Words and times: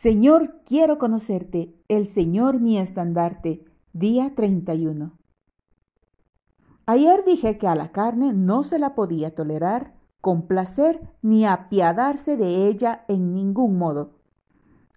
Señor, 0.00 0.60
quiero 0.64 0.96
conocerte, 0.96 1.74
el 1.88 2.06
Señor 2.06 2.60
mi 2.60 2.78
estandarte. 2.78 3.64
Día 3.92 4.32
31. 4.36 5.10
Ayer 6.86 7.24
dije 7.24 7.58
que 7.58 7.66
a 7.66 7.74
la 7.74 7.90
carne 7.90 8.32
no 8.32 8.62
se 8.62 8.78
la 8.78 8.94
podía 8.94 9.34
tolerar, 9.34 9.96
complacer 10.20 11.00
ni 11.20 11.46
apiadarse 11.46 12.36
de 12.36 12.68
ella 12.68 13.06
en 13.08 13.34
ningún 13.34 13.76
modo. 13.76 14.20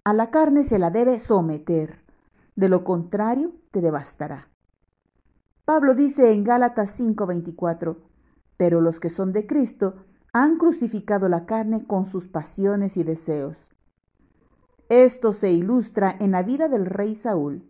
A 0.04 0.14
la 0.14 0.30
carne 0.30 0.62
se 0.62 0.78
la 0.78 0.92
debe 0.92 1.20
someter, 1.20 2.04
de 2.56 2.70
lo 2.70 2.84
contrario 2.84 3.54
te 3.72 3.82
devastará. 3.82 4.50
Pablo 5.66 5.96
dice 5.96 6.32
en 6.32 6.44
Gálatas 6.44 6.92
5:24, 6.92 7.98
pero 8.56 8.82
los 8.82 9.00
que 9.00 9.10
son 9.10 9.34
de 9.34 9.48
Cristo 9.48 9.96
han 10.32 10.60
crucificado 10.60 11.28
la 11.28 11.48
carne 11.48 11.88
con 11.88 12.06
sus 12.06 12.28
pasiones 12.28 12.98
y 12.98 13.04
deseos. 13.04 13.71
Esto 14.92 15.32
se 15.32 15.50
ilustra 15.50 16.14
en 16.20 16.32
la 16.32 16.44
vida 16.44 16.68
del 16.68 16.86
rey 16.86 17.16
Saúl. 17.16 17.64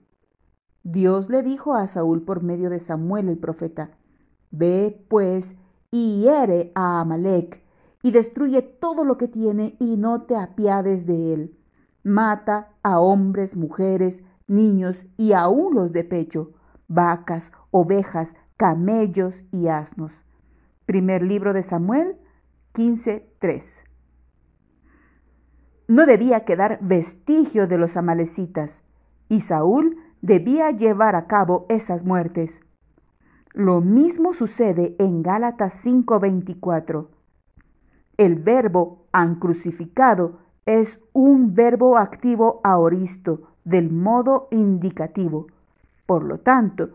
Dios 0.81 1.29
le 1.29 1.43
dijo 1.43 1.75
a 1.75 1.85
Saúl 1.85 2.23
por 2.23 2.41
medio 2.41 2.71
de 2.71 2.79
Samuel 2.79 3.29
el 3.29 3.37
profeta, 3.37 3.91
Ve 4.49 5.05
pues 5.07 5.55
y 5.91 6.21
hiere 6.21 6.71
a 6.73 6.99
Amalek 6.99 7.63
y 8.01 8.09
destruye 8.09 8.63
todo 8.63 9.05
lo 9.05 9.19
que 9.19 9.27
tiene 9.27 9.75
y 9.79 9.97
no 9.97 10.23
te 10.23 10.35
apiades 10.35 11.05
de 11.05 11.35
él. 11.35 11.59
Mata 12.01 12.69
a 12.81 12.99
hombres, 12.99 13.55
mujeres, 13.55 14.23
niños 14.47 15.05
y 15.15 15.33
aún 15.33 15.75
los 15.75 15.91
de 15.91 16.03
pecho, 16.03 16.53
vacas, 16.87 17.51
ovejas, 17.69 18.33
camellos 18.57 19.43
y 19.51 19.67
asnos. 19.67 20.11
Primer 20.87 21.21
libro 21.21 21.53
de 21.53 21.61
Samuel 21.61 22.17
15:3 22.73 23.90
no 25.91 26.05
debía 26.05 26.45
quedar 26.45 26.77
vestigio 26.79 27.67
de 27.67 27.77
los 27.77 27.97
amalecitas, 27.97 28.81
y 29.27 29.41
Saúl 29.41 29.97
debía 30.21 30.71
llevar 30.71 31.17
a 31.17 31.27
cabo 31.27 31.65
esas 31.67 32.05
muertes. 32.05 32.61
Lo 33.53 33.81
mismo 33.81 34.31
sucede 34.31 34.95
en 34.99 35.21
Gálatas 35.21 35.73
5:24. 35.83 37.09
El 38.15 38.35
verbo 38.35 39.05
han 39.11 39.35
crucificado 39.35 40.39
es 40.65 40.97
un 41.11 41.55
verbo 41.55 41.97
activo 41.97 42.61
aoristo, 42.63 43.49
del 43.65 43.91
modo 43.91 44.47
indicativo. 44.51 45.47
Por 46.05 46.23
lo 46.23 46.37
tanto, 46.37 46.91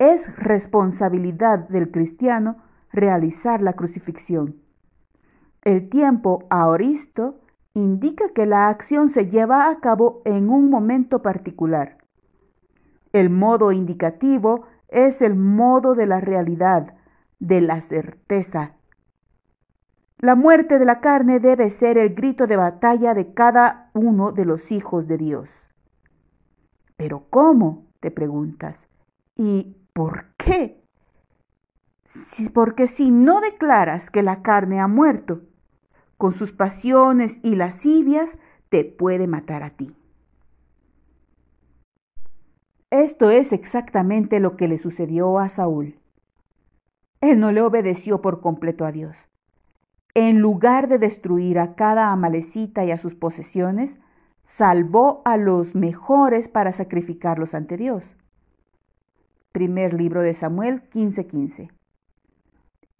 es 0.00 0.26
responsabilidad 0.36 1.68
del 1.68 1.92
cristiano 1.92 2.56
realizar 2.92 3.62
la 3.62 3.74
crucifixión. 3.74 4.56
El 5.62 5.88
tiempo 5.88 6.46
aoristo 6.50 7.36
indica 7.74 8.30
que 8.34 8.46
la 8.46 8.68
acción 8.68 9.08
se 9.08 9.28
lleva 9.28 9.70
a 9.70 9.80
cabo 9.80 10.22
en 10.24 10.50
un 10.50 10.70
momento 10.70 11.22
particular. 11.22 11.98
El 13.12 13.30
modo 13.30 13.72
indicativo 13.72 14.66
es 14.88 15.22
el 15.22 15.34
modo 15.34 15.94
de 15.94 16.06
la 16.06 16.20
realidad, 16.20 16.94
de 17.38 17.60
la 17.60 17.80
certeza. 17.80 18.72
La 20.18 20.34
muerte 20.34 20.78
de 20.78 20.84
la 20.84 21.00
carne 21.00 21.40
debe 21.40 21.70
ser 21.70 21.96
el 21.96 22.14
grito 22.14 22.46
de 22.46 22.56
batalla 22.56 23.14
de 23.14 23.32
cada 23.32 23.90
uno 23.94 24.32
de 24.32 24.44
los 24.44 24.70
hijos 24.70 25.08
de 25.08 25.16
Dios. 25.16 25.48
Pero 26.96 27.24
¿cómo? 27.30 27.90
te 28.00 28.10
preguntas. 28.10 28.76
¿Y 29.36 29.76
por 29.92 30.24
qué? 30.36 30.82
Porque 32.52 32.86
si 32.86 33.10
no 33.10 33.40
declaras 33.40 34.10
que 34.10 34.22
la 34.22 34.42
carne 34.42 34.80
ha 34.80 34.88
muerto, 34.88 35.42
con 36.20 36.32
sus 36.32 36.52
pasiones 36.52 37.38
y 37.42 37.54
lascivias, 37.54 38.36
te 38.68 38.84
puede 38.84 39.26
matar 39.26 39.62
a 39.62 39.70
ti. 39.70 39.96
Esto 42.90 43.30
es 43.30 43.54
exactamente 43.54 44.38
lo 44.38 44.54
que 44.58 44.68
le 44.68 44.76
sucedió 44.76 45.38
a 45.38 45.48
Saúl. 45.48 45.98
Él 47.22 47.40
no 47.40 47.52
le 47.52 47.62
obedeció 47.62 48.20
por 48.20 48.42
completo 48.42 48.84
a 48.84 48.92
Dios. 48.92 49.16
En 50.12 50.40
lugar 50.40 50.88
de 50.88 50.98
destruir 50.98 51.58
a 51.58 51.74
cada 51.74 52.12
amalecita 52.12 52.84
y 52.84 52.90
a 52.90 52.98
sus 52.98 53.14
posesiones, 53.14 53.98
salvó 54.44 55.22
a 55.24 55.38
los 55.38 55.74
mejores 55.74 56.48
para 56.48 56.72
sacrificarlos 56.72 57.54
ante 57.54 57.78
Dios. 57.78 58.04
Primer 59.52 59.94
libro 59.94 60.20
de 60.20 60.34
Samuel 60.34 60.82
15:15. 60.90 61.70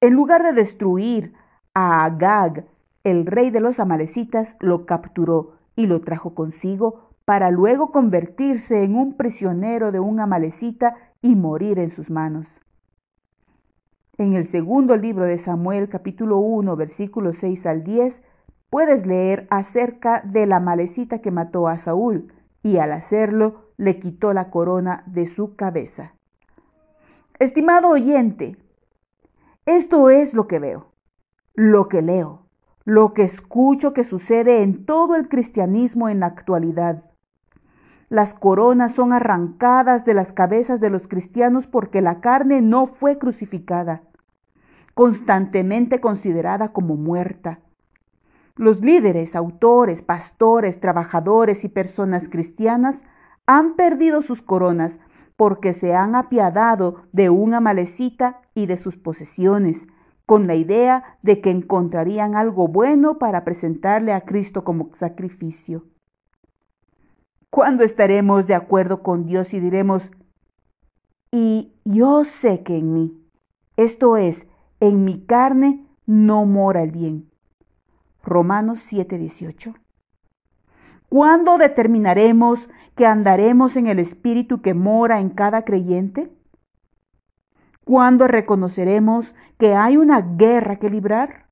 En 0.01 0.15
lugar 0.15 0.43
de 0.43 0.55
destruir 0.55 1.35
a 1.75 2.07
Agag 2.07 2.65
el 3.05 3.27
rey 3.27 3.51
de 3.51 3.61
los 3.61 3.81
amalecitas 3.81 4.57
lo 4.61 4.87
capturó 4.87 5.57
y 5.77 5.87
lo 5.87 6.01
trajo 6.03 6.35
consigo 6.35 7.11
para 7.25 7.51
luego 7.51 7.93
convertirse 7.93 8.83
en 8.83 8.97
un 8.97 9.17
prisionero 9.17 9.93
de 9.93 10.01
un 10.01 10.21
amalecita 10.21 10.97
y 11.23 11.37
morir 11.37 11.79
en 11.79 11.91
sus 11.91 12.11
manos. 12.11 12.49
En 14.19 14.35
el 14.35 14.45
segundo 14.45 14.97
libro 14.97 15.25
de 15.25 15.39
Samuel 15.39 15.89
capítulo 15.89 16.39
1 16.39 16.77
versículos 16.77 17.37
6 17.37 17.67
al 17.67 17.85
10 17.85 18.23
puedes 18.69 19.07
leer 19.07 19.47
acerca 19.51 20.21
de 20.21 20.47
la 20.47 20.57
amalecita 20.57 21.21
que 21.21 21.31
mató 21.31 21.69
a 21.69 21.79
Saúl 21.79 22.33
y 22.63 22.77
al 22.77 22.93
hacerlo 22.93 23.73
le 23.79 23.99
quitó 23.99 24.35
la 24.35 24.51
corona 24.51 25.05
de 25.07 25.27
su 25.27 25.57
cabeza. 25.57 26.15
Estimado 27.39 27.89
oyente, 27.89 28.59
esto 29.65 30.11
es 30.11 30.35
lo 30.35 30.47
que 30.47 30.59
veo, 30.59 30.93
lo 31.55 31.89
que 31.89 32.03
leo, 32.03 32.50
lo 32.85 33.13
que 33.13 33.23
escucho 33.23 33.93
que 33.93 34.05
sucede 34.05 34.63
en 34.63 34.85
todo 34.85 35.15
el 35.15 35.29
cristianismo 35.29 36.09
en 36.09 36.21
la 36.21 36.27
actualidad. 36.27 37.05
Las 38.09 38.35
coronas 38.35 38.95
son 38.95 39.13
arrancadas 39.13 40.05
de 40.05 40.15
las 40.15 40.33
cabezas 40.33 40.81
de 40.81 40.91
los 40.91 41.07
cristianos 41.07 41.67
porque 41.67 42.01
la 42.01 42.21
carne 42.21 42.61
no 42.61 42.87
fue 42.87 43.19
crucificada, 43.19 44.03
constantemente 44.95 46.01
considerada 46.01 46.73
como 46.73 46.97
muerta. 46.97 47.61
Los 48.57 48.81
líderes, 48.81 49.37
autores, 49.37 50.03
pastores, 50.03 50.81
trabajadores 50.81 51.65
y 51.65 51.69
personas 51.69 52.29
cristianas 52.29 53.05
han 53.47 53.75
perdido 53.75 54.23
sus 54.23 54.43
coronas 54.43 54.99
porque 55.37 55.73
se 55.73 55.95
han 55.95 56.15
apiadado 56.15 57.05
de 57.13 57.31
una 57.31 57.61
malecita 57.61 58.43
y 58.55 58.67
de 58.67 58.77
sus 58.77 58.97
posesiones, 58.97 59.87
con 60.31 60.47
la 60.47 60.55
idea 60.55 61.19
de 61.23 61.41
que 61.41 61.51
encontrarían 61.51 62.37
algo 62.37 62.69
bueno 62.69 63.19
para 63.19 63.43
presentarle 63.43 64.13
a 64.13 64.21
Cristo 64.21 64.63
como 64.63 64.91
sacrificio. 64.95 65.87
¿Cuándo 67.51 67.83
estaremos 67.83 68.47
de 68.47 68.55
acuerdo 68.55 69.03
con 69.03 69.27
Dios 69.27 69.53
y 69.55 69.59
diremos, 69.59 70.09
y 71.33 71.73
yo 71.85 72.23
sé 72.23 72.63
que 72.63 72.77
en 72.77 72.95
mí, 72.95 73.21
esto 73.77 74.17
es, 74.17 74.47
en 74.79 75.05
mi 75.05 75.21
carne, 75.27 75.85
no 76.07 76.47
mora 76.47 76.85
el 76.85 76.93
bien? 76.93 77.29
Romanos 78.23 78.79
7:18. 78.89 79.75
¿Cuándo 81.09 81.59
determinaremos 81.59 82.69
que 82.95 83.05
andaremos 83.05 83.75
en 83.75 83.89
el 83.89 83.99
Espíritu 83.99 84.63
que 84.63 84.75
mora 84.75 85.19
en 85.19 85.31
cada 85.31 85.65
creyente? 85.65 86.31
¿Cuándo 87.85 88.27
reconoceremos 88.27 89.35
que 89.59 89.75
hay 89.75 89.97
una 89.97 90.21
guerra 90.21 90.77
que 90.77 90.91
librar? 90.91 91.47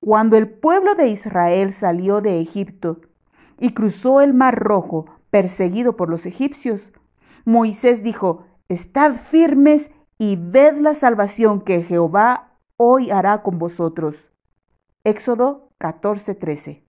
Cuando 0.00 0.36
el 0.36 0.48
pueblo 0.48 0.94
de 0.94 1.08
Israel 1.08 1.72
salió 1.72 2.20
de 2.20 2.40
Egipto 2.40 3.00
y 3.58 3.72
cruzó 3.72 4.20
el 4.20 4.34
mar 4.34 4.58
rojo 4.58 5.06
perseguido 5.30 5.96
por 5.96 6.10
los 6.10 6.26
egipcios, 6.26 6.90
Moisés 7.44 8.02
dijo, 8.02 8.46
Estad 8.68 9.16
firmes 9.30 9.90
y 10.18 10.36
ved 10.36 10.78
la 10.78 10.94
salvación 10.94 11.60
que 11.60 11.82
Jehová 11.82 12.58
hoy 12.76 13.10
hará 13.10 13.42
con 13.42 13.58
vosotros. 13.58 14.30
Éxodo 15.04 15.70
14:13. 15.78 16.84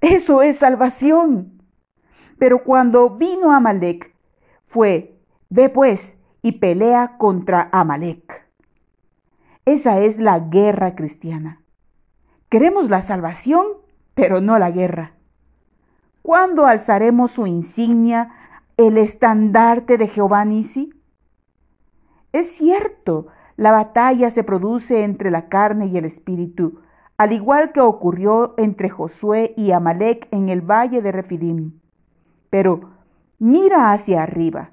Eso 0.00 0.42
es 0.42 0.58
salvación. 0.58 1.62
Pero 2.38 2.64
cuando 2.64 3.10
vino 3.10 3.52
Amalek, 3.52 4.14
fue, 4.66 5.20
ve 5.48 5.68
pues, 5.68 6.13
y 6.44 6.52
pelea 6.52 7.16
contra 7.16 7.70
Amalek. 7.72 8.46
Esa 9.64 10.00
es 10.00 10.18
la 10.18 10.38
guerra 10.38 10.94
cristiana. 10.94 11.62
Queremos 12.50 12.90
la 12.90 13.00
salvación, 13.00 13.66
pero 14.12 14.42
no 14.42 14.58
la 14.58 14.70
guerra. 14.70 15.12
¿Cuándo 16.20 16.66
alzaremos 16.66 17.30
su 17.30 17.46
insignia, 17.46 18.30
el 18.76 18.98
estandarte 18.98 19.96
de 19.96 20.06
Jehová 20.06 20.44
Nisi? 20.44 20.92
Es 22.34 22.54
cierto, 22.56 23.28
la 23.56 23.72
batalla 23.72 24.28
se 24.28 24.44
produce 24.44 25.02
entre 25.02 25.30
la 25.30 25.48
carne 25.48 25.86
y 25.86 25.96
el 25.96 26.04
espíritu, 26.04 26.82
al 27.16 27.32
igual 27.32 27.72
que 27.72 27.80
ocurrió 27.80 28.52
entre 28.58 28.90
Josué 28.90 29.54
y 29.56 29.70
Amalek 29.70 30.28
en 30.30 30.50
el 30.50 30.60
valle 30.60 31.00
de 31.00 31.10
Refidim. 31.10 31.80
Pero 32.50 32.90
mira 33.38 33.92
hacia 33.92 34.22
arriba. 34.22 34.72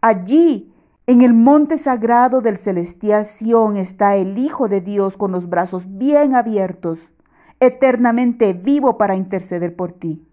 Allí 0.00 0.71
en 1.06 1.22
el 1.22 1.34
monte 1.34 1.78
sagrado 1.78 2.40
del 2.40 2.58
celestial 2.58 3.26
Sión 3.26 3.76
está 3.76 4.16
el 4.16 4.38
Hijo 4.38 4.68
de 4.68 4.80
Dios 4.80 5.16
con 5.16 5.32
los 5.32 5.48
brazos 5.48 5.84
bien 5.98 6.34
abiertos, 6.34 7.12
eternamente 7.58 8.52
vivo 8.52 8.98
para 8.98 9.16
interceder 9.16 9.74
por 9.74 9.92
ti. 9.92 10.26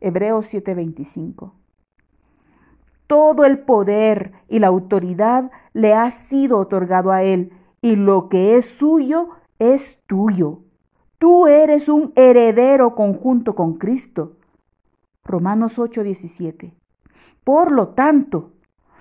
Hebreos 0.00 0.46
7:25. 0.46 1.54
Todo 3.06 3.44
el 3.44 3.60
poder 3.60 4.32
y 4.48 4.58
la 4.58 4.68
autoridad 4.68 5.50
le 5.72 5.94
ha 5.94 6.10
sido 6.10 6.58
otorgado 6.58 7.12
a 7.12 7.22
Él, 7.22 7.52
y 7.82 7.96
lo 7.96 8.28
que 8.28 8.56
es 8.56 8.66
suyo 8.66 9.30
es 9.58 10.00
tuyo. 10.06 10.60
Tú 11.18 11.46
eres 11.46 11.88
un 11.88 12.12
heredero 12.16 12.94
conjunto 12.94 13.54
con 13.54 13.74
Cristo. 13.74 14.36
Romanos 15.24 15.78
8:17. 15.78 16.74
Por 17.44 17.72
lo 17.72 17.88
tanto, 17.88 18.52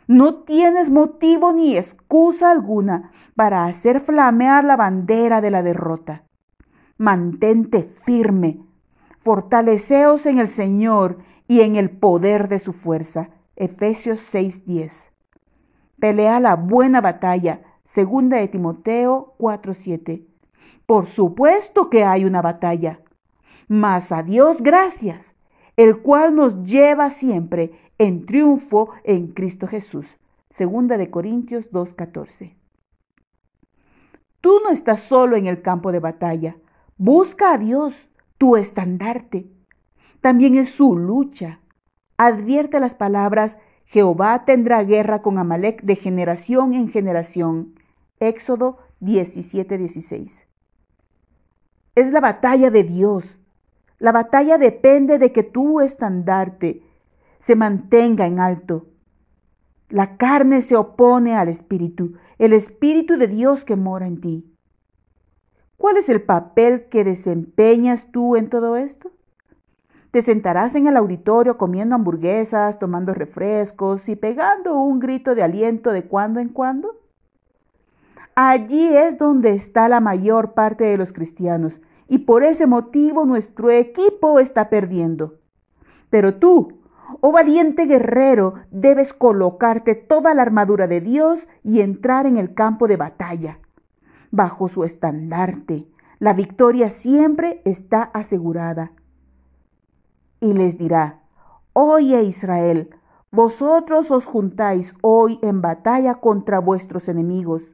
no 0.09 0.37
tienes 0.37 0.89
motivo 0.89 1.53
ni 1.53 1.77
excusa 1.77 2.49
alguna 2.49 3.11
para 3.35 3.65
hacer 3.65 4.01
flamear 4.01 4.63
la 4.65 4.75
bandera 4.75 5.39
de 5.39 5.51
la 5.51 5.61
derrota. 5.61 6.23
Mantente 6.97 7.83
firme, 8.05 8.59
fortaleceos 9.19 10.25
en 10.25 10.39
el 10.39 10.47
Señor 10.47 11.19
y 11.47 11.61
en 11.61 11.75
el 11.75 11.91
poder 11.91 12.47
de 12.47 12.57
su 12.57 12.73
fuerza. 12.73 13.29
Efesios 13.55 14.19
6:10. 14.33 14.91
Pelea 15.99 16.39
la 16.39 16.55
buena 16.55 17.01
batalla. 17.01 17.61
Segunda 17.85 18.37
de 18.37 18.47
Timoteo 18.47 19.35
4:7. 19.37 20.25
Por 20.87 21.05
supuesto 21.05 21.91
que 21.91 22.03
hay 22.03 22.25
una 22.25 22.41
batalla, 22.41 22.99
mas 23.67 24.11
a 24.11 24.23
Dios 24.23 24.57
gracias, 24.59 25.35
el 25.77 25.99
cual 25.99 26.35
nos 26.35 26.63
lleva 26.63 27.11
siempre 27.11 27.73
en 27.99 28.25
triunfo 28.25 28.91
en 29.03 29.27
Cristo 29.27 29.67
Jesús. 29.67 30.07
Segunda 30.57 30.97
de 30.97 31.11
Corintios 31.11 31.69
2:14. 31.71 32.55
Tú 34.41 34.59
no 34.63 34.71
estás 34.71 35.01
solo 35.01 35.35
en 35.35 35.47
el 35.47 35.61
campo 35.61 35.91
de 35.91 35.99
batalla. 35.99 36.55
Busca 36.97 37.53
a 37.53 37.57
Dios, 37.57 38.09
tu 38.37 38.55
estandarte. 38.55 39.47
También 40.21 40.55
es 40.55 40.69
su 40.69 40.97
lucha. 40.97 41.59
Advierte 42.17 42.79
las 42.79 42.95
palabras, 42.95 43.57
Jehová 43.85 44.45
tendrá 44.45 44.83
guerra 44.83 45.21
con 45.21 45.37
Amalek 45.37 45.81
de 45.83 45.95
generación 45.95 46.73
en 46.73 46.89
generación. 46.89 47.75
Éxodo 48.19 48.79
17:16. 49.01 50.45
Es 51.95 52.11
la 52.11 52.21
batalla 52.21 52.71
de 52.71 52.83
Dios. 52.83 53.39
La 53.97 54.13
batalla 54.13 54.57
depende 54.57 55.19
de 55.19 55.33
que 55.33 55.43
tu 55.43 55.81
estandarte 55.81 56.81
se 57.39 57.55
mantenga 57.55 58.25
en 58.25 58.39
alto. 58.39 58.87
La 59.89 60.17
carne 60.17 60.61
se 60.61 60.75
opone 60.75 61.35
al 61.35 61.49
espíritu, 61.49 62.13
el 62.37 62.53
espíritu 62.53 63.17
de 63.17 63.27
Dios 63.27 63.63
que 63.63 63.75
mora 63.75 64.07
en 64.07 64.21
ti. 64.21 64.55
¿Cuál 65.77 65.97
es 65.97 66.09
el 66.09 66.21
papel 66.21 66.89
que 66.89 67.03
desempeñas 67.03 68.11
tú 68.11 68.35
en 68.35 68.49
todo 68.49 68.75
esto? 68.75 69.11
Te 70.11 70.21
sentarás 70.21 70.75
en 70.75 70.87
el 70.87 70.97
auditorio 70.97 71.57
comiendo 71.57 71.95
hamburguesas, 71.95 72.79
tomando 72.79 73.13
refrescos 73.13 74.09
y 74.09 74.15
pegando 74.15 74.79
un 74.79 74.99
grito 74.99 75.35
de 75.35 75.43
aliento 75.43 75.91
de 75.91 76.03
cuando 76.03 76.39
en 76.39 76.49
cuando. 76.49 76.99
Allí 78.35 78.95
es 78.95 79.17
donde 79.17 79.51
está 79.51 79.87
la 79.87 79.99
mayor 79.99 80.53
parte 80.53 80.85
de 80.85 80.97
los 80.97 81.13
cristianos 81.13 81.79
y 82.07 82.19
por 82.19 82.43
ese 82.43 82.67
motivo 82.67 83.25
nuestro 83.25 83.69
equipo 83.69 84.39
está 84.39 84.69
perdiendo. 84.69 85.35
Pero 86.09 86.35
tú, 86.35 86.78
Oh 87.21 87.31
valiente 87.31 87.85
guerrero, 87.85 88.55
debes 88.71 89.13
colocarte 89.13 89.95
toda 89.95 90.33
la 90.33 90.43
armadura 90.43 90.87
de 90.87 91.01
Dios 91.01 91.47
y 91.63 91.81
entrar 91.81 92.25
en 92.25 92.37
el 92.37 92.53
campo 92.53 92.87
de 92.87 92.97
batalla. 92.97 93.59
Bajo 94.31 94.67
su 94.67 94.83
estandarte, 94.83 95.87
la 96.19 96.33
victoria 96.33 96.89
siempre 96.89 97.61
está 97.65 98.03
asegurada. 98.03 98.91
Y 100.39 100.53
les 100.53 100.77
dirá, 100.77 101.21
Oye 101.73 102.23
Israel, 102.23 102.89
vosotros 103.31 104.11
os 104.11 104.25
juntáis 104.25 104.93
hoy 105.01 105.39
en 105.41 105.61
batalla 105.61 106.15
contra 106.15 106.59
vuestros 106.59 107.07
enemigos. 107.09 107.71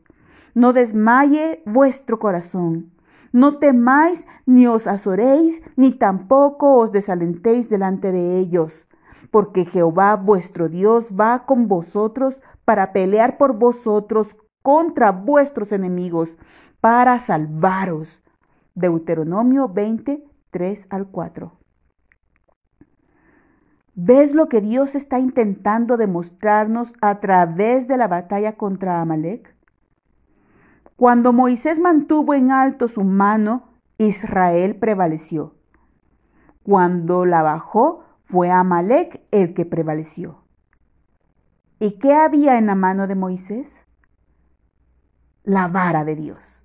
No 0.53 0.71
desmaye 0.71 1.61
vuestro 1.65 2.19
corazón. 2.19 2.91
No 3.33 3.57
temáis 3.57 4.25
ni 4.45 4.65
os 4.65 4.87
azoréis, 4.87 5.61
ni 5.75 5.91
tampoco 5.91 6.77
os 6.77 6.93
desalentéis 6.93 7.69
delante 7.69 8.13
de 8.13 8.39
ellos 8.39 8.85
porque 9.35 9.65
Jehová 9.65 10.15
vuestro 10.15 10.69
Dios 10.69 11.11
va 11.11 11.45
con 11.45 11.67
vosotros 11.67 12.41
para 12.63 12.93
pelear 12.93 13.37
por 13.37 13.57
vosotros 13.59 14.37
contra 14.61 15.11
vuestros 15.11 15.73
enemigos, 15.73 16.37
para 16.79 17.19
salvaros. 17.19 18.23
Deuteronomio 18.75 19.67
20, 19.67 20.23
3 20.51 20.87
al 20.89 21.07
4. 21.07 21.51
¿Ves 23.95 24.33
lo 24.33 24.47
que 24.47 24.61
Dios 24.61 24.95
está 24.95 25.19
intentando 25.19 25.97
demostrarnos 25.97 26.93
a 27.01 27.19
través 27.19 27.89
de 27.89 27.97
la 27.97 28.07
batalla 28.07 28.55
contra 28.55 29.01
Amalek? 29.01 29.53
Cuando 30.95 31.33
Moisés 31.33 31.81
mantuvo 31.81 32.33
en 32.35 32.51
alto 32.51 32.87
su 32.87 33.03
mano, 33.03 33.63
Israel 33.97 34.77
prevaleció. 34.77 35.55
Cuando 36.63 37.25
la 37.25 37.41
bajó, 37.41 38.05
fue 38.25 38.49
Amalek 38.49 39.21
el 39.31 39.53
que 39.53 39.65
prevaleció. 39.65 40.43
¿Y 41.79 41.99
qué 41.99 42.13
había 42.13 42.57
en 42.57 42.65
la 42.65 42.75
mano 42.75 43.05
de 43.07 43.15
Moisés? 43.15 43.85
La 45.43 45.67
vara 45.67 46.03
de 46.03 46.15
Dios. 46.15 46.63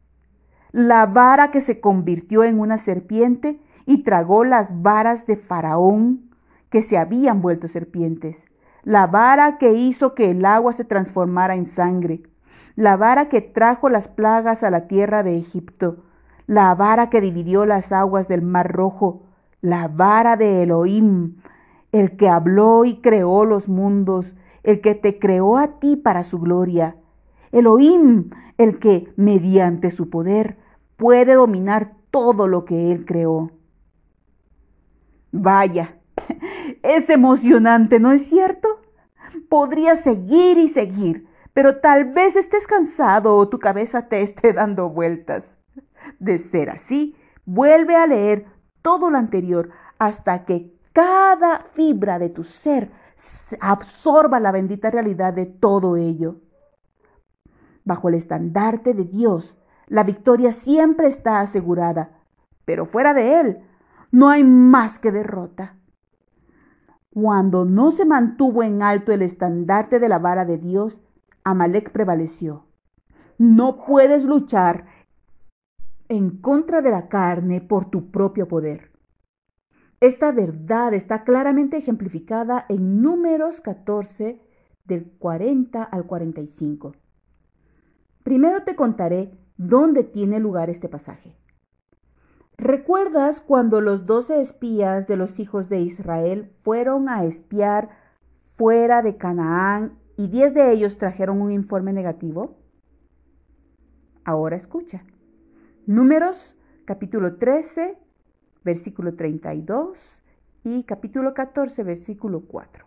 La 0.72 1.04
vara 1.04 1.50
que 1.50 1.60
se 1.60 1.80
convirtió 1.80 2.44
en 2.44 2.58
una 2.58 2.78
serpiente 2.78 3.60
y 3.84 4.04
tragó 4.04 4.44
las 4.44 4.82
varas 4.82 5.26
de 5.26 5.36
Faraón 5.36 6.30
que 6.70 6.80
se 6.80 6.96
habían 6.96 7.42
vuelto 7.42 7.68
serpientes. 7.68 8.46
La 8.82 9.06
vara 9.06 9.58
que 9.58 9.74
hizo 9.74 10.14
que 10.14 10.30
el 10.30 10.44
agua 10.46 10.72
se 10.72 10.84
transformara 10.84 11.56
en 11.56 11.66
sangre. 11.66 12.22
La 12.74 12.96
vara 12.96 13.28
que 13.28 13.42
trajo 13.42 13.90
las 13.90 14.08
plagas 14.08 14.62
a 14.62 14.70
la 14.70 14.86
tierra 14.86 15.22
de 15.22 15.36
Egipto. 15.36 16.04
La 16.46 16.74
vara 16.74 17.10
que 17.10 17.20
dividió 17.20 17.66
las 17.66 17.92
aguas 17.92 18.28
del 18.28 18.40
mar 18.40 18.72
rojo. 18.72 19.26
La 19.60 19.88
vara 19.88 20.36
de 20.36 20.62
Elohim, 20.62 21.36
el 21.92 22.16
que 22.16 22.28
habló 22.28 22.84
y 22.84 23.00
creó 23.00 23.44
los 23.44 23.69
mundos, 23.69 24.34
el 24.62 24.81
que 24.81 24.94
te 24.94 25.19
creó 25.19 25.58
a 25.58 25.78
ti 25.81 25.96
para 25.96 26.22
su 26.22 26.38
gloria. 26.38 26.96
Elohim, 27.52 28.31
el 28.58 28.78
que, 28.78 29.12
mediante 29.16 29.90
su 29.90 30.10
poder, 30.10 30.58
puede 30.96 31.34
dominar 31.34 31.94
todo 32.10 32.46
lo 32.46 32.64
que 32.64 32.92
él 32.92 33.04
creó. 33.06 33.50
Vaya, 35.32 35.97
es 36.82 37.09
emocionante, 37.11 37.99
¿no 38.00 38.12
es 38.12 38.26
cierto? 38.26 38.68
Podría 39.49 39.97
seguir 39.97 40.59
y 40.59 40.68
seguir, 40.68 41.26
pero 41.52 41.80
tal 41.80 42.12
vez 42.12 42.37
estés 42.37 42.66
cansado 42.66 43.37
o 43.37 43.49
tu 43.49 43.59
cabeza 43.59 44.09
te 44.09 44.23
esté 44.23 44.52
dando 44.52 44.90
vueltas. 44.90 45.56
De 46.18 46.38
ser 46.38 46.70
así, 46.70 47.16
vuelve 47.44 47.97
a 47.97 48.06
leer 48.06 48.47
todo 48.82 49.11
lo 49.11 49.18
anterior 49.18 49.70
hasta 49.99 50.44
que 50.44 50.73
cada 50.92 51.66
fibra 51.75 52.18
de 52.18 52.30
tu 52.30 52.44
ser 52.44 52.90
absorba 53.61 54.40
la 54.40 54.52
bendita 54.52 54.90
realidad 54.90 55.35
de 55.35 55.47
todo 55.47 55.97
ello. 55.97 56.40
Bajo 57.85 58.09
el 58.09 58.14
estandarte 58.14 58.94
de 58.94 59.04
Dios, 59.04 59.56
la 59.87 60.04
victoria 60.04 60.52
siempre 60.52 61.09
está 61.09 61.40
asegurada, 61.40 62.23
pero 62.64 62.87
fuera 62.87 63.14
de 63.14 63.40
Él 63.40 63.59
no 64.11 64.28
hay 64.28 64.44
más 64.44 64.99
que 64.99 65.12
derrota. 65.12 65.76
Cuando 67.12 67.64
no 67.64 67.90
se 67.90 68.04
mantuvo 68.04 68.62
en 68.62 68.82
alto 68.82 69.12
el 69.12 69.23
estandarte 69.23 69.99
de 69.99 70.09
la 70.09 70.18
vara 70.18 70.44
de 70.44 70.59
Dios, 70.59 71.00
Amalek 71.44 71.90
prevaleció. 71.90 72.66
No 73.38 73.85
puedes 73.85 74.25
luchar 74.25 74.87
en 76.09 76.40
contra 76.40 76.82
de 76.82 76.90
la 76.90 77.09
carne 77.09 77.61
por 77.61 77.90
tu 77.90 78.11
propio 78.11 78.47
poder. 78.47 78.89
Esta 80.00 80.33
verdad 80.33 80.95
está 80.95 81.25
claramente 81.25 81.76
ejemplificada 81.76 82.64
en 82.71 83.02
Números 83.02 83.61
14 83.61 84.40
del 84.87 85.11
40 85.19 85.83
al 85.83 86.07
45. 86.07 86.95
Primero 88.23 88.62
te 88.62 88.75
contaré 88.75 89.38
dónde 89.59 90.04
tiene 90.04 90.40
lugar 90.40 90.71
este 90.71 90.88
pasaje. 90.88 91.37
¿Recuerdas 92.57 93.42
cuando 93.42 93.83
los 93.83 94.07
doce 94.07 94.40
espías 94.40 95.07
de 95.07 95.19
los 95.19 95.38
hijos 95.38 95.69
de 95.69 95.80
Israel 95.80 96.50
fueron 96.62 97.11
a 97.11 97.25
espiar 97.25 97.90
fuera 98.52 99.02
de 99.02 99.19
Canaán 99.19 99.99
y 100.16 100.28
diez 100.28 100.54
de 100.54 100.73
ellos 100.73 100.97
trajeron 100.97 101.42
un 101.42 101.52
informe 101.52 101.92
negativo? 101.92 102.57
Ahora 104.25 104.57
escucha. 104.57 105.04
Números 105.85 106.54
capítulo 106.87 107.37
13 107.37 107.99
versículo 108.64 109.14
32 109.14 109.99
y 110.64 110.83
capítulo 110.85 111.35
14, 111.35 111.83
versículo 111.85 112.40
4. 112.40 112.85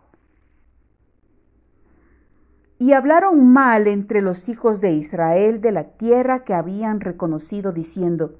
Y 2.78 2.92
hablaron 2.92 3.52
mal 3.52 3.86
entre 3.86 4.20
los 4.20 4.48
hijos 4.48 4.80
de 4.80 4.92
Israel 4.92 5.60
de 5.60 5.72
la 5.72 5.84
tierra 5.84 6.44
que 6.44 6.54
habían 6.54 7.00
reconocido, 7.00 7.72
diciendo, 7.72 8.36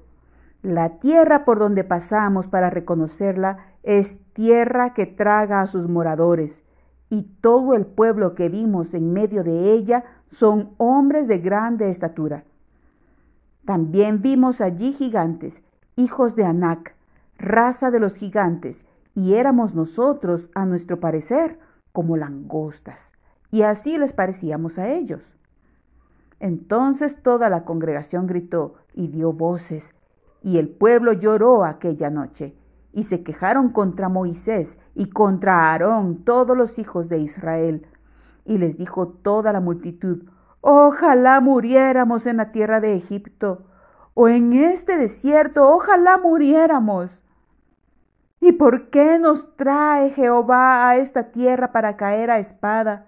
La 0.61 0.99
tierra 0.99 1.45
por 1.45 1.59
donde 1.59 1.83
pasamos 1.83 2.47
para 2.47 2.69
reconocerla 2.69 3.75
es 3.83 4.19
tierra 4.33 4.93
que 4.93 5.05
traga 5.05 5.61
a 5.61 5.67
sus 5.67 5.87
moradores, 5.87 6.63
y 7.09 7.23
todo 7.41 7.75
el 7.75 7.85
pueblo 7.85 8.35
que 8.35 8.49
vimos 8.49 8.93
en 8.93 9.13
medio 9.13 9.43
de 9.43 9.71
ella 9.71 10.03
son 10.31 10.71
hombres 10.77 11.27
de 11.27 11.37
grande 11.37 11.89
estatura. 11.89 12.43
También 13.65 14.21
vimos 14.21 14.59
allí 14.59 14.93
gigantes, 14.93 15.63
hijos 15.95 16.35
de 16.35 16.45
Anac, 16.45 16.94
raza 17.37 17.91
de 17.91 17.99
los 17.99 18.15
gigantes, 18.15 18.85
y 19.13 19.35
éramos 19.35 19.75
nosotros, 19.75 20.49
a 20.55 20.65
nuestro 20.65 20.99
parecer, 20.99 21.59
como 21.91 22.17
langostas, 22.17 23.13
y 23.51 23.61
así 23.61 23.97
les 23.97 24.13
parecíamos 24.13 24.77
a 24.77 24.89
ellos. 24.89 25.33
Entonces 26.39 27.21
toda 27.23 27.49
la 27.49 27.63
congregación 27.63 28.27
gritó 28.27 28.75
y 28.93 29.07
dio 29.07 29.31
voces, 29.31 29.93
y 30.41 30.57
el 30.57 30.69
pueblo 30.69 31.13
lloró 31.13 31.63
aquella 31.63 32.09
noche, 32.09 32.55
y 32.91 33.03
se 33.03 33.23
quejaron 33.23 33.69
contra 33.69 34.09
Moisés 34.09 34.77
y 34.93 35.09
contra 35.09 35.71
Aarón 35.71 36.23
todos 36.23 36.55
los 36.55 36.79
hijos 36.79 37.09
de 37.09 37.17
Israel. 37.19 37.87
Y 38.45 38.57
les 38.57 38.77
dijo 38.77 39.07
toda 39.07 39.51
la 39.51 39.59
multitud, 39.59 40.23
ojalá 40.61 41.41
muriéramos 41.41 42.25
en 42.25 42.37
la 42.37 42.51
tierra 42.51 42.79
de 42.79 42.95
Egipto, 42.95 43.65
o 44.13 44.29
en 44.29 44.53
este 44.53 44.97
desierto, 44.97 45.69
ojalá 45.69 46.17
muriéramos. 46.17 47.11
¿Y 48.45 48.51
por 48.51 48.91
qué 48.91 49.17
nos 49.17 49.55
trae 49.55 50.11
Jehová 50.11 50.87
a 50.87 50.97
esta 50.97 51.31
tierra 51.31 51.71
para 51.71 51.97
caer 51.97 52.29
a 52.29 52.37
espada? 52.37 53.07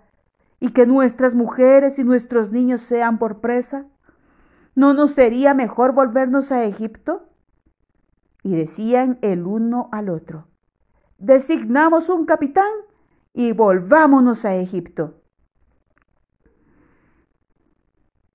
y 0.60 0.70
que 0.70 0.88
nuestras 0.88 1.36
mujeres 1.36 2.00
y 2.00 2.04
nuestros 2.04 2.52
niños 2.52 2.82
sean 2.82 3.20
por 3.20 3.40
presa? 3.40 3.86
¿No 4.74 4.96
nos 4.96 5.12
sería 5.12 5.54
mejor 5.54 5.94
volvernos 5.94 6.52
a 6.52 6.64
Egipto? 6.64 7.30
Y 8.42 8.56
decían 8.56 9.20
el 9.22 9.46
uno 9.46 9.90
al 9.92 10.10
otro, 10.10 10.48
designamos 11.20 12.10
un 12.10 12.26
capitán 12.26 12.72
y 13.32 13.52
volvámonos 13.52 14.44
a 14.44 14.56
Egipto. 14.56 15.22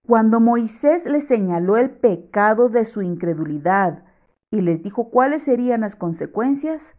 Cuando 0.07 0.39
Moisés 0.39 1.05
les 1.07 1.27
señaló 1.27 1.77
el 1.77 1.91
pecado 1.91 2.69
de 2.69 2.85
su 2.85 3.03
incredulidad 3.03 4.05
y 4.53 4.61
les 4.61 4.83
dijo 4.83 5.09
cuáles 5.09 5.43
serían 5.43 5.81
las 5.81 5.97
consecuencias, 5.97 6.95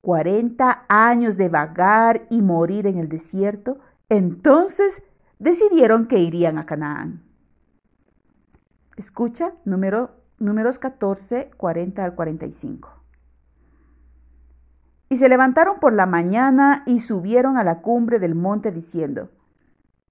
cuarenta 0.00 0.84
años 0.88 1.36
de 1.36 1.48
vagar 1.48 2.26
y 2.28 2.42
morir 2.42 2.88
en 2.88 2.98
el 2.98 3.08
desierto, 3.08 3.78
entonces 4.08 5.00
decidieron 5.38 6.08
que 6.08 6.18
irían 6.18 6.58
a 6.58 6.66
Canaán. 6.66 7.22
Escucha 8.96 9.52
número, 9.64 10.10
números 10.38 10.80
14, 10.80 11.52
40 11.56 12.04
al 12.04 12.14
45. 12.16 12.90
Y 15.08 15.18
se 15.18 15.28
levantaron 15.28 15.78
por 15.78 15.92
la 15.92 16.06
mañana 16.06 16.82
y 16.84 16.98
subieron 16.98 17.56
a 17.56 17.64
la 17.64 17.80
cumbre 17.80 18.18
del 18.18 18.34
monte 18.34 18.72
diciendo, 18.72 19.30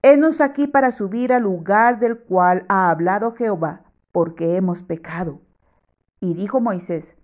Henos 0.04 0.40
aquí 0.40 0.68
para 0.68 0.92
subir 0.92 1.34
al 1.34 1.44
lugar 1.44 2.00
del 2.00 2.18
cual 2.18 2.66
ha 2.70 2.90
hablado 2.90 3.34
Jehová, 3.34 3.82
porque 4.14 4.56
hemos 4.56 4.82
pecado. 4.84 5.42
Y 6.22 6.36
dijo 6.36 6.62
Moisés, 6.62 7.16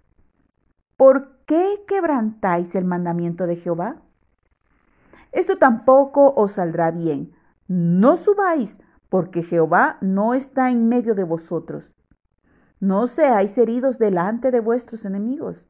¿por 0.97 1.37
qué 1.45 1.85
quebrantáis 1.87 2.75
el 2.75 2.83
mandamiento 2.83 3.47
de 3.47 3.55
Jehová? 3.55 4.01
esto 5.31 5.57
tampoco 5.57 6.33
os 6.35 6.53
saldrá 6.53 6.89
bien. 6.89 7.31
No 7.67 8.15
subáis, 8.15 8.79
porque 9.07 9.43
Jehová 9.43 9.97
no 10.01 10.33
está 10.33 10.71
en 10.71 10.89
medio 10.89 11.13
de 11.13 11.23
vosotros. 11.23 11.93
No 12.79 13.05
seáis 13.05 13.55
heridos 13.57 13.99
delante 13.99 14.49
de 14.49 14.59
vuestros 14.59 15.05
enemigos, 15.05 15.63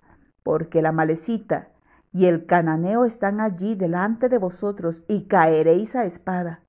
porque 0.44 0.82
la 0.82 0.94
malecita 0.94 1.70
y 2.14 2.26
el 2.26 2.46
cananeo 2.46 3.04
están 3.04 3.42
allí 3.42 3.76
delante 3.76 4.30
de 4.30 4.38
vosotros, 4.38 5.04
y 5.10 5.28
caeréis 5.28 5.96
a 5.96 6.06
espada. 6.06 6.62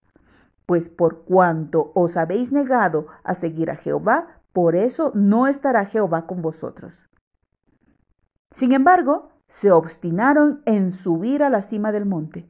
Pues 0.67 0.91
por 0.91 1.25
cuanto 1.25 1.93
os 1.95 2.17
habéis 2.17 2.51
negado 2.51 3.07
a 3.23 3.35
seguir 3.35 3.71
a 3.71 3.77
Jehová, 3.77 4.38
por 4.59 4.75
eso 4.75 5.13
no 5.15 5.47
estará 5.47 5.85
Jehová 5.85 6.27
con 6.27 6.43
vosotros. 6.43 7.09
Sin 8.51 8.73
embargo, 8.73 9.31
se 9.47 9.71
obstinaron 9.71 10.63
en 10.67 10.91
subir 10.91 11.45
a 11.45 11.49
la 11.49 11.63
cima 11.63 11.93
del 11.93 12.07
monte. 12.07 12.49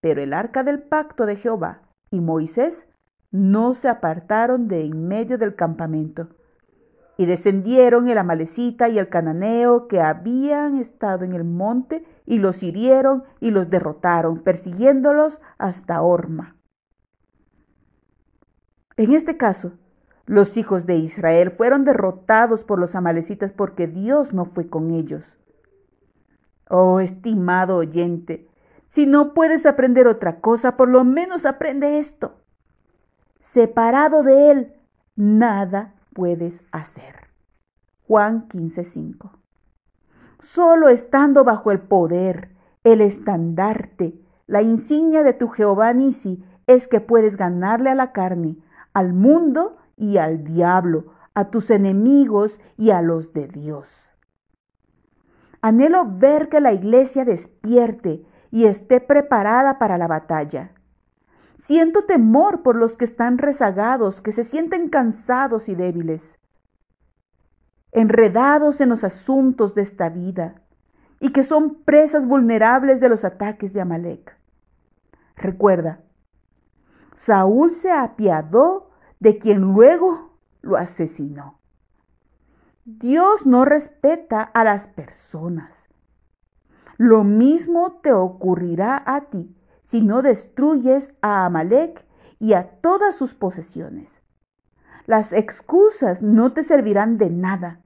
Pero 0.00 0.22
el 0.22 0.32
arca 0.32 0.62
del 0.62 0.84
pacto 0.84 1.26
de 1.26 1.34
Jehová 1.34 1.82
y 2.12 2.20
Moisés 2.20 2.86
no 3.32 3.74
se 3.74 3.88
apartaron 3.88 4.68
de 4.68 4.84
en 4.84 5.08
medio 5.08 5.36
del 5.36 5.56
campamento. 5.56 6.28
Y 7.18 7.26
descendieron 7.26 8.06
el 8.06 8.18
amalecita 8.18 8.88
y 8.88 8.96
el 9.00 9.08
cananeo 9.08 9.88
que 9.88 10.00
habían 10.00 10.78
estado 10.78 11.24
en 11.24 11.32
el 11.32 11.42
monte 11.42 12.06
y 12.24 12.38
los 12.38 12.62
hirieron 12.62 13.24
y 13.40 13.50
los 13.50 13.68
derrotaron, 13.68 14.44
persiguiéndolos 14.44 15.40
hasta 15.58 16.02
Orma. 16.02 16.54
En 18.96 19.10
este 19.10 19.36
caso, 19.36 19.72
los 20.26 20.56
hijos 20.56 20.86
de 20.86 20.96
Israel 20.96 21.52
fueron 21.52 21.84
derrotados 21.84 22.64
por 22.64 22.78
los 22.78 22.94
amalecitas 22.94 23.52
porque 23.52 23.86
Dios 23.86 24.32
no 24.32 24.44
fue 24.44 24.68
con 24.68 24.90
ellos. 24.90 25.38
Oh, 26.68 26.98
estimado 26.98 27.76
oyente, 27.76 28.48
si 28.88 29.06
no 29.06 29.34
puedes 29.34 29.66
aprender 29.66 30.08
otra 30.08 30.40
cosa, 30.40 30.76
por 30.76 30.88
lo 30.88 31.04
menos 31.04 31.44
aprende 31.44 31.98
esto. 31.98 32.34
Separado 33.40 34.22
de 34.22 34.50
Él, 34.50 34.72
nada 35.14 35.94
puedes 36.12 36.64
hacer. 36.72 37.28
Juan 38.06 38.48
15:5. 38.48 39.30
Solo 40.40 40.88
estando 40.88 41.44
bajo 41.44 41.70
el 41.70 41.80
poder, 41.80 42.50
el 42.84 43.00
estandarte, 43.00 44.14
la 44.46 44.62
insignia 44.62 45.22
de 45.22 45.32
tu 45.32 45.48
Jehová 45.48 45.92
Nisi, 45.92 46.44
es 46.66 46.88
que 46.88 47.00
puedes 47.00 47.36
ganarle 47.36 47.90
a 47.90 47.94
la 47.94 48.12
carne, 48.12 48.56
al 48.92 49.12
mundo 49.12 49.76
y 49.96 50.18
al 50.18 50.44
diablo, 50.44 51.06
a 51.34 51.50
tus 51.50 51.70
enemigos 51.70 52.58
y 52.76 52.90
a 52.90 53.02
los 53.02 53.32
de 53.32 53.48
Dios. 53.48 53.88
Anhelo 55.60 56.06
ver 56.06 56.48
que 56.48 56.60
la 56.60 56.72
iglesia 56.72 57.24
despierte 57.24 58.24
y 58.50 58.66
esté 58.66 59.00
preparada 59.00 59.78
para 59.78 59.98
la 59.98 60.06
batalla. 60.06 60.72
Siento 61.56 62.04
temor 62.04 62.62
por 62.62 62.76
los 62.76 62.96
que 62.96 63.04
están 63.04 63.38
rezagados, 63.38 64.20
que 64.22 64.32
se 64.32 64.44
sienten 64.44 64.88
cansados 64.88 65.68
y 65.68 65.74
débiles, 65.74 66.38
enredados 67.90 68.80
en 68.80 68.90
los 68.90 69.02
asuntos 69.04 69.74
de 69.74 69.82
esta 69.82 70.08
vida 70.08 70.62
y 71.18 71.32
que 71.32 71.42
son 71.42 71.82
presas 71.82 72.26
vulnerables 72.26 73.00
de 73.00 73.08
los 73.08 73.24
ataques 73.24 73.72
de 73.72 73.80
Amalek. 73.80 74.36
Recuerda, 75.36 76.00
Saúl 77.16 77.72
se 77.72 77.90
apiadó 77.90 78.90
de 79.20 79.38
quien 79.38 79.60
luego 79.60 80.38
lo 80.62 80.76
asesinó. 80.76 81.60
Dios 82.84 83.46
no 83.46 83.64
respeta 83.64 84.42
a 84.42 84.62
las 84.62 84.86
personas. 84.86 85.86
Lo 86.98 87.24
mismo 87.24 88.00
te 88.02 88.12
ocurrirá 88.12 89.02
a 89.04 89.22
ti 89.22 89.54
si 89.86 90.02
no 90.02 90.22
destruyes 90.22 91.12
a 91.20 91.44
Amalek 91.44 92.04
y 92.38 92.52
a 92.52 92.80
todas 92.80 93.16
sus 93.16 93.34
posesiones. 93.34 94.10
Las 95.06 95.32
excusas 95.32 96.22
no 96.22 96.52
te 96.52 96.62
servirán 96.62 97.18
de 97.18 97.30
nada. 97.30 97.80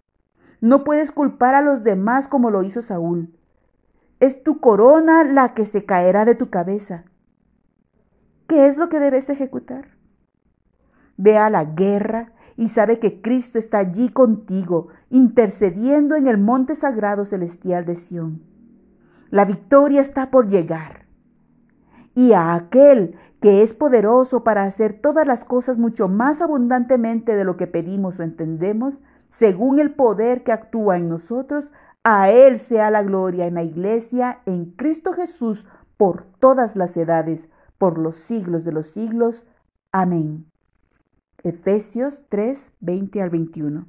No 0.60 0.84
puedes 0.84 1.12
culpar 1.12 1.54
a 1.54 1.60
los 1.60 1.84
demás 1.84 2.28
como 2.28 2.50
lo 2.50 2.62
hizo 2.62 2.82
Saúl. 2.82 3.34
Es 4.20 4.42
tu 4.42 4.60
corona 4.60 5.24
la 5.24 5.54
que 5.54 5.64
se 5.64 5.84
caerá 5.84 6.24
de 6.24 6.34
tu 6.34 6.50
cabeza. 6.50 7.04
¿Qué 8.48 8.66
es 8.66 8.76
lo 8.76 8.88
que 8.88 9.00
debes 9.00 9.30
ejecutar? 9.30 9.99
Ve 11.22 11.36
a 11.36 11.50
la 11.50 11.64
guerra 11.64 12.32
y 12.56 12.68
sabe 12.68 12.98
que 12.98 13.20
Cristo 13.20 13.58
está 13.58 13.76
allí 13.76 14.08
contigo, 14.08 14.88
intercediendo 15.10 16.16
en 16.16 16.28
el 16.28 16.38
monte 16.38 16.74
sagrado 16.74 17.26
celestial 17.26 17.84
de 17.84 17.94
Sión. 17.94 18.40
La 19.28 19.44
victoria 19.44 20.00
está 20.00 20.30
por 20.30 20.48
llegar. 20.48 21.04
Y 22.14 22.32
a 22.32 22.54
aquel 22.54 23.16
que 23.42 23.60
es 23.60 23.74
poderoso 23.74 24.44
para 24.44 24.64
hacer 24.64 24.98
todas 25.02 25.26
las 25.26 25.44
cosas 25.44 25.76
mucho 25.76 26.08
más 26.08 26.40
abundantemente 26.40 27.36
de 27.36 27.44
lo 27.44 27.58
que 27.58 27.66
pedimos 27.66 28.18
o 28.18 28.22
entendemos, 28.22 28.94
según 29.28 29.78
el 29.78 29.92
poder 29.92 30.42
que 30.42 30.52
actúa 30.52 30.96
en 30.96 31.10
nosotros, 31.10 31.70
a 32.02 32.30
Él 32.30 32.58
sea 32.58 32.90
la 32.90 33.02
gloria 33.02 33.46
en 33.46 33.56
la 33.56 33.62
iglesia, 33.62 34.38
en 34.46 34.70
Cristo 34.70 35.12
Jesús, 35.12 35.66
por 35.98 36.24
todas 36.40 36.76
las 36.76 36.96
edades, 36.96 37.46
por 37.76 37.98
los 37.98 38.16
siglos 38.16 38.64
de 38.64 38.72
los 38.72 38.86
siglos. 38.86 39.46
Amén. 39.92 40.46
Efesios 41.42 42.14
3, 42.28 42.72
20 42.80 43.22
al 43.22 43.30
21. 43.30 43.86